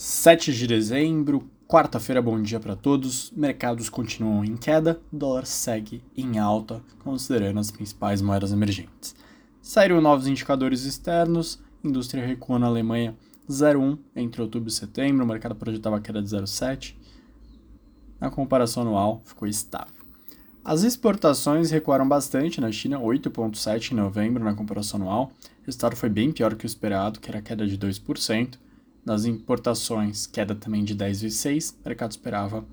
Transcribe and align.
7 0.00 0.52
de 0.52 0.68
dezembro, 0.68 1.50
quarta-feira, 1.66 2.22
bom 2.22 2.40
dia 2.40 2.60
para 2.60 2.76
todos. 2.76 3.32
Mercados 3.32 3.88
continuam 3.88 4.44
em 4.44 4.56
queda, 4.56 5.00
dólar 5.12 5.44
segue 5.44 6.04
em 6.16 6.38
alta, 6.38 6.80
considerando 7.02 7.58
as 7.58 7.72
principais 7.72 8.22
moedas 8.22 8.52
emergentes. 8.52 9.16
Saíram 9.60 10.00
novos 10.00 10.28
indicadores 10.28 10.84
externos, 10.84 11.60
indústria 11.82 12.24
recuou 12.24 12.60
na 12.60 12.68
Alemanha 12.68 13.16
0,1 13.50 13.98
entre 14.14 14.40
outubro 14.40 14.68
e 14.68 14.72
setembro, 14.72 15.24
o 15.24 15.28
mercado 15.28 15.56
projetava 15.56 16.00
queda 16.00 16.22
de 16.22 16.28
0,7. 16.28 16.94
Na 18.20 18.30
comparação 18.30 18.84
anual, 18.84 19.20
ficou 19.24 19.48
estável. 19.48 20.04
As 20.64 20.84
exportações 20.84 21.72
recuaram 21.72 22.08
bastante 22.08 22.60
na 22.60 22.70
China, 22.70 23.00
8,7 23.00 23.90
em 23.90 23.94
novembro 23.96 24.44
na 24.44 24.54
comparação 24.54 25.00
anual. 25.00 25.32
O 25.62 25.66
resultado 25.66 25.96
foi 25.96 26.08
bem 26.08 26.30
pior 26.30 26.54
que 26.54 26.64
o 26.64 26.68
esperado, 26.68 27.18
que 27.18 27.28
era 27.28 27.42
queda 27.42 27.66
de 27.66 27.76
2%. 27.76 28.58
Nas 29.04 29.24
importações, 29.24 30.26
queda 30.26 30.54
também 30.54 30.84
de 30.84 30.94
10,6%, 30.94 31.72
o 31.72 31.88
mercado 31.88 32.10
esperava 32.10 32.64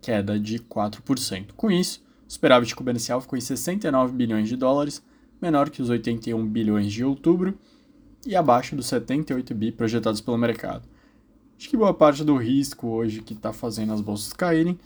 queda 0.00 0.38
de 0.38 0.58
4%. 0.58 1.52
Com 1.56 1.70
isso, 1.70 2.04
o 2.28 2.32
superávit 2.32 2.74
comercial 2.74 3.20
ficou 3.20 3.36
em 3.36 3.40
69 3.40 4.12
bilhões 4.12 4.48
de 4.48 4.56
dólares, 4.56 5.02
menor 5.40 5.70
que 5.70 5.82
os 5.82 5.90
81 5.90 6.46
bilhões 6.46 6.92
de 6.92 7.04
outubro 7.04 7.58
e 8.24 8.34
abaixo 8.34 8.74
dos 8.74 8.86
78 8.86 9.54
bi 9.54 9.72
projetados 9.72 10.20
pelo 10.20 10.38
mercado. 10.38 10.88
Acho 11.58 11.68
que 11.68 11.76
boa 11.76 11.94
parte 11.94 12.24
do 12.24 12.36
risco 12.36 12.86
hoje 12.88 13.22
que 13.22 13.32
está 13.32 13.52
fazendo 13.52 13.92
as 13.92 14.00
bolsas 14.00 14.32
caírem 14.32 14.78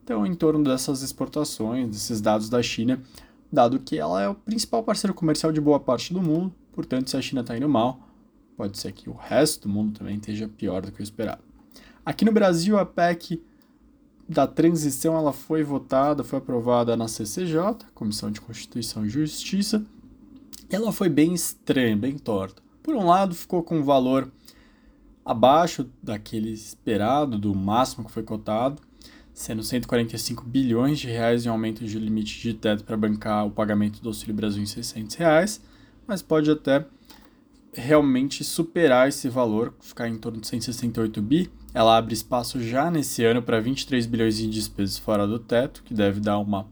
estão 0.00 0.26
em 0.26 0.34
torno 0.34 0.64
dessas 0.64 1.02
exportações, 1.02 1.88
desses 1.88 2.20
dados 2.20 2.48
da 2.48 2.62
China, 2.62 3.00
dado 3.52 3.78
que 3.78 3.98
ela 3.98 4.22
é 4.22 4.28
o 4.28 4.34
principal 4.34 4.82
parceiro 4.82 5.14
comercial 5.14 5.52
de 5.52 5.60
boa 5.60 5.80
parte 5.80 6.12
do 6.12 6.20
mundo, 6.20 6.52
portanto, 6.72 7.10
se 7.10 7.16
a 7.16 7.22
China 7.22 7.40
está 7.40 7.56
indo 7.56 7.68
mal, 7.68 8.07
pode 8.58 8.76
ser 8.76 8.90
que 8.90 9.08
o 9.08 9.14
resto 9.14 9.68
do 9.68 9.72
mundo 9.72 9.96
também 9.96 10.16
esteja 10.16 10.48
pior 10.48 10.82
do 10.82 10.90
que 10.90 11.00
o 11.00 11.02
esperado. 11.02 11.40
Aqui 12.04 12.24
no 12.24 12.32
Brasil, 12.32 12.76
a 12.76 12.84
PEC 12.84 13.40
da 14.28 14.48
transição 14.48 15.16
ela 15.16 15.32
foi 15.32 15.62
votada, 15.62 16.24
foi 16.24 16.40
aprovada 16.40 16.96
na 16.96 17.06
CCJ, 17.06 17.86
Comissão 17.94 18.32
de 18.32 18.40
Constituição 18.40 19.06
e 19.06 19.08
Justiça, 19.08 19.86
ela 20.68 20.90
foi 20.90 21.08
bem 21.08 21.32
estranha, 21.32 21.96
bem 21.96 22.18
torta. 22.18 22.60
Por 22.82 22.96
um 22.96 23.06
lado, 23.06 23.32
ficou 23.32 23.62
com 23.62 23.78
um 23.78 23.84
valor 23.84 24.28
abaixo 25.24 25.88
daquele 26.02 26.50
esperado, 26.50 27.38
do 27.38 27.54
máximo 27.54 28.06
que 28.06 28.10
foi 28.10 28.24
cotado, 28.24 28.82
sendo 29.32 29.62
145 29.62 30.42
bilhões 30.44 30.98
de 30.98 31.06
reais 31.06 31.46
em 31.46 31.48
aumento 31.48 31.84
de 31.84 31.96
limite 31.96 32.40
de 32.40 32.54
teto 32.54 32.82
para 32.82 32.96
bancar 32.96 33.46
o 33.46 33.52
pagamento 33.52 34.02
do 34.02 34.08
Auxílio 34.08 34.34
Brasil 34.34 34.60
em 34.60 34.66
600 34.66 35.14
reais, 35.14 35.60
mas 36.08 36.22
pode 36.22 36.50
até 36.50 36.84
realmente 37.74 38.42
superar 38.44 39.08
esse 39.08 39.28
valor, 39.28 39.74
ficar 39.80 40.08
em 40.08 40.16
torno 40.16 40.40
de 40.40 40.46
168 40.46 41.20
bi. 41.22 41.50
Ela 41.74 41.96
abre 41.96 42.14
espaço 42.14 42.60
já 42.60 42.90
nesse 42.90 43.24
ano 43.24 43.42
para 43.42 43.60
23 43.60 44.06
bilhões 44.06 44.36
de 44.36 44.48
despesas 44.48 44.98
fora 44.98 45.26
do 45.26 45.38
teto, 45.38 45.82
que 45.84 45.94
deve 45.94 46.20
dar 46.20 46.38
uma 46.38 46.66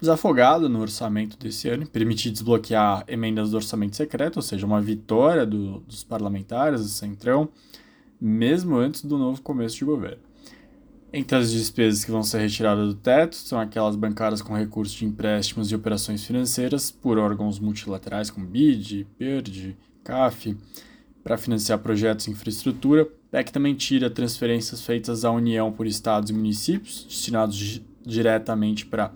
desafogada 0.00 0.68
no 0.68 0.80
orçamento 0.80 1.38
desse 1.38 1.68
ano, 1.68 1.86
permitir 1.86 2.30
desbloquear 2.30 3.04
emendas 3.06 3.52
do 3.52 3.56
orçamento 3.56 3.94
secreto, 3.94 4.36
ou 4.36 4.42
seja, 4.42 4.66
uma 4.66 4.80
vitória 4.80 5.46
do, 5.46 5.78
dos 5.80 6.02
parlamentares 6.02 6.80
do 6.80 6.88
Centrão, 6.88 7.48
mesmo 8.20 8.76
antes 8.76 9.04
do 9.04 9.16
novo 9.16 9.40
começo 9.42 9.76
de 9.76 9.84
governo. 9.84 10.31
Entre 11.14 11.36
as 11.36 11.52
despesas 11.52 12.06
que 12.06 12.10
vão 12.10 12.22
ser 12.22 12.38
retiradas 12.38 12.88
do 12.88 12.94
teto 12.94 13.36
são 13.36 13.60
aquelas 13.60 13.94
bancadas 13.96 14.40
com 14.40 14.54
recursos 14.54 14.94
de 14.94 15.04
empréstimos 15.04 15.70
e 15.70 15.74
operações 15.74 16.24
financeiras 16.24 16.90
por 16.90 17.18
órgãos 17.18 17.58
multilaterais 17.58 18.30
como 18.30 18.46
BID, 18.46 19.06
PERD, 19.18 19.76
CAF, 20.02 20.56
para 21.22 21.36
financiar 21.36 21.80
projetos 21.80 22.24
de 22.24 22.30
infraestrutura. 22.30 23.06
PEC 23.30 23.52
também 23.52 23.74
tira 23.74 24.08
transferências 24.08 24.80
feitas 24.80 25.22
à 25.22 25.30
União 25.30 25.70
por 25.70 25.86
estados 25.86 26.30
e 26.30 26.32
municípios, 26.32 27.04
destinados 27.06 27.82
diretamente 28.06 28.86
para 28.86 29.12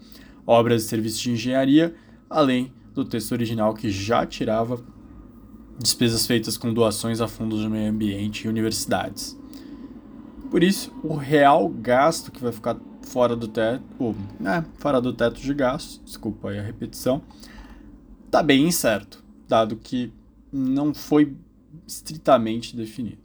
obras 0.47 0.84
e 0.84 0.89
serviços 0.89 1.20
de 1.20 1.30
engenharia, 1.30 1.94
além 2.28 2.70
do 2.92 3.06
texto 3.06 3.33
original 3.33 3.73
que 3.73 3.90
já 3.90 4.27
tirava 4.27 4.85
despesas 5.79 6.27
feitas 6.27 6.58
com 6.58 6.74
doações 6.74 7.23
a 7.23 7.29
fundos 7.29 7.61
de 7.61 7.68
meio 7.70 7.90
ambiente 7.90 8.45
e 8.45 8.48
universidades. 8.48 9.36
Por 10.56 10.64
isso, 10.64 10.90
o 11.02 11.17
real 11.17 11.68
gasto 11.68 12.33
que 12.33 12.42
vai 12.42 12.50
ficar 12.50 12.78
fora 13.02 13.36
do 13.36 13.46
teto, 13.46 13.84
ou, 13.98 14.17
né, 14.40 14.64
fora 14.78 15.02
do 15.02 15.12
teto 15.12 15.39
de 15.39 15.52
gastos, 15.52 16.00
desculpa 16.02 16.48
aí 16.48 16.58
a 16.58 16.62
repetição, 16.62 17.20
está 18.24 18.42
bem 18.42 18.67
incerto, 18.67 19.22
dado 19.46 19.77
que 19.77 20.11
não 20.50 20.94
foi 20.94 21.36
estritamente 21.86 22.74
definido. 22.74 23.18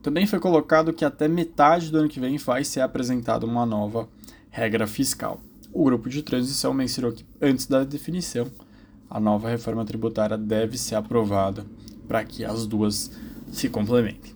Também 0.00 0.28
foi 0.28 0.38
colocado 0.38 0.92
que 0.92 1.04
até 1.04 1.26
metade 1.26 1.90
do 1.90 1.98
ano 1.98 2.08
que 2.08 2.20
vem 2.20 2.38
vai 2.38 2.62
ser 2.62 2.82
apresentada 2.82 3.44
uma 3.44 3.66
nova 3.66 4.08
regra 4.48 4.86
fiscal. 4.86 5.40
O 5.72 5.82
grupo 5.82 6.08
de 6.08 6.22
transição 6.22 6.72
mencionou 6.72 7.10
que 7.10 7.26
antes 7.42 7.66
da 7.66 7.82
definição, 7.82 8.46
a 9.10 9.18
nova 9.18 9.48
reforma 9.48 9.84
tributária 9.84 10.38
deve 10.38 10.78
ser 10.78 10.94
aprovada 10.94 11.66
para 12.06 12.24
que 12.24 12.44
as 12.44 12.64
duas 12.64 13.10
se 13.50 13.68
complementem. 13.68 14.35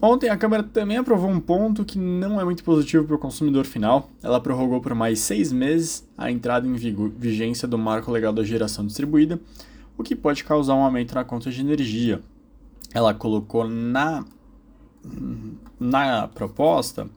Ontem 0.00 0.28
a 0.28 0.36
Câmara 0.36 0.62
também 0.62 0.98
aprovou 0.98 1.30
um 1.30 1.40
ponto 1.40 1.84
que 1.84 1.98
não 1.98 2.40
é 2.40 2.44
muito 2.44 2.62
positivo 2.62 3.06
para 3.06 3.16
o 3.16 3.18
consumidor 3.18 3.64
final. 3.64 4.10
Ela 4.22 4.40
prorrogou 4.40 4.80
por 4.80 4.94
mais 4.94 5.20
seis 5.20 5.50
meses 5.50 6.06
a 6.16 6.30
entrada 6.30 6.66
em 6.66 6.74
vigência 6.74 7.66
do 7.66 7.78
marco 7.78 8.10
legal 8.10 8.32
da 8.32 8.44
geração 8.44 8.86
distribuída, 8.86 9.40
o 9.96 10.02
que 10.02 10.14
pode 10.14 10.44
causar 10.44 10.74
um 10.74 10.82
aumento 10.82 11.14
na 11.14 11.24
conta 11.24 11.50
de 11.50 11.60
energia. 11.60 12.20
Ela 12.92 13.14
colocou 13.14 13.66
na, 13.66 14.24
na 15.80 16.28
proposta 16.28 17.08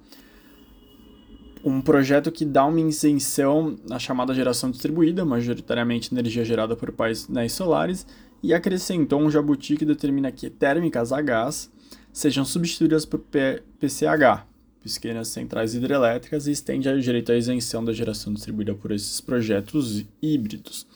um 1.64 1.82
projeto 1.82 2.32
que 2.32 2.46
dá 2.46 2.66
uma 2.66 2.80
isenção 2.80 3.78
na 3.88 4.00
chamada 4.00 4.34
geração 4.34 4.72
distribuída, 4.72 5.26
majoritariamente 5.26 6.14
energia 6.14 6.46
gerada 6.46 6.76
por 6.76 6.92
painéis 6.92 7.52
solares, 7.52 8.06
e 8.42 8.54
acrescentou 8.54 9.22
um 9.22 9.30
jabuti 9.30 9.76
que 9.76 9.86
determina 9.86 10.32
que 10.32 10.50
térmicas 10.50 11.12
a 11.12 11.22
gás 11.22 11.70
sejam 12.14 12.46
substituídas 12.46 13.06
por 13.06 13.20
PCH, 13.20 14.46
pequenas 14.82 15.28
centrais 15.28 15.74
hidrelétricas, 15.76 16.48
e 16.48 16.52
estende 16.52 16.88
o 16.88 17.02
direito 17.02 17.32
à 17.32 17.36
isenção 17.36 17.84
da 17.84 17.92
geração 17.92 18.34
distribuída 18.34 18.74
por 18.74 18.92
esses 18.92 19.20
projetos 19.20 20.06
híbridos. 20.22 20.88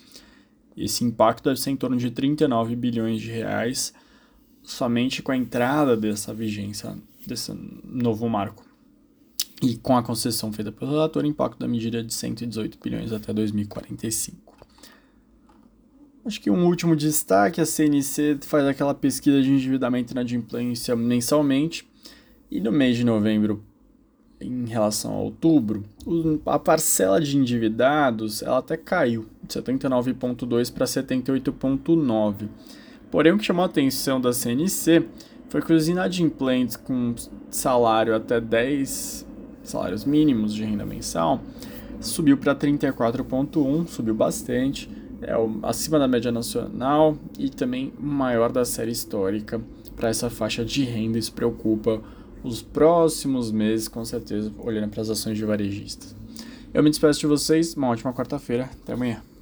Esse 0.75 1.03
impacto 1.03 1.43
deve 1.43 1.59
ser 1.59 1.71
em 1.71 1.75
torno 1.75 1.97
de 1.97 2.09
39 2.09 2.75
bilhões 2.75 3.21
de 3.21 3.29
reais 3.29 3.93
somente 4.63 5.21
com 5.21 5.31
a 5.31 5.37
entrada 5.37 5.95
dessa 5.95 6.33
vigência, 6.33 6.97
desse 7.27 7.53
novo 7.83 8.27
marco. 8.29 8.72
E 9.63 9.77
com 9.77 9.95
a 9.95 10.03
concessão 10.03 10.51
feita 10.51 10.73
pelo 10.73 10.91
relator, 10.91 11.23
impacto 11.23 11.57
da 11.57 11.69
medida 11.69 11.99
é 11.99 12.03
de 12.03 12.13
118 12.13 12.77
bilhões 12.83 13.13
até 13.13 13.31
2045. 13.31 14.53
Acho 16.25 16.41
que 16.41 16.51
um 16.51 16.65
último 16.65 16.97
destaque, 16.97 17.61
a 17.61 17.65
CNC 17.65 18.39
faz 18.41 18.65
aquela 18.67 18.93
pesquisa 18.93 19.41
de 19.41 19.49
endividamento 19.49 20.13
na 20.13 20.19
inadimplência 20.19 20.93
mensalmente, 20.97 21.89
e 22.51 22.59
no 22.59 22.73
mês 22.73 22.97
de 22.97 23.05
novembro, 23.05 23.63
em 24.41 24.65
relação 24.65 25.13
a 25.13 25.19
outubro, 25.19 25.85
a 26.45 26.59
parcela 26.59 27.21
de 27.21 27.37
endividados 27.37 28.41
ela 28.41 28.57
até 28.57 28.75
caiu, 28.75 29.27
de 29.41 29.53
79,2 29.53 30.73
para 30.73 30.85
78,9. 30.85 32.49
Porém, 33.09 33.31
o 33.31 33.37
que 33.37 33.45
chamou 33.45 33.63
a 33.63 33.67
atenção 33.67 34.19
da 34.19 34.33
CNC 34.33 35.07
foi 35.47 35.61
que 35.61 35.71
os 35.71 35.87
inadimplentes 35.87 36.75
com 36.75 37.15
salário 37.49 38.13
até 38.13 38.41
10 38.41 39.31
salários 39.63 40.05
mínimos 40.05 40.53
de 40.53 40.63
renda 40.63 40.85
mensal 40.85 41.41
subiu 41.99 42.37
para 42.37 42.53
34,1, 42.53 43.87
subiu 43.87 44.13
bastante 44.13 44.89
é 45.25 45.37
o, 45.37 45.59
acima 45.63 45.97
da 45.97 46.07
média 46.07 46.31
nacional 46.31 47.17
e 47.39 47.49
também 47.49 47.93
maior 47.99 48.51
da 48.51 48.65
série 48.65 48.91
histórica 48.91 49.61
para 49.95 50.09
essa 50.09 50.29
faixa 50.29 50.65
de 50.65 50.83
renda. 50.83 51.17
Isso 51.17 51.31
preocupa 51.31 52.01
os 52.43 52.61
próximos 52.61 53.51
meses, 53.51 53.87
com 53.87 54.03
certeza, 54.03 54.51
olhando 54.59 54.89
para 54.89 55.01
as 55.01 55.09
ações 55.09 55.37
de 55.37 55.45
varejistas. 55.45 56.13
Eu 56.73 56.83
me 56.83 56.89
despeço 56.89 57.21
de 57.21 57.27
vocês, 57.27 57.75
uma 57.75 57.87
ótima 57.87 58.13
quarta-feira, 58.13 58.69
até 58.81 58.93
amanhã. 58.93 59.23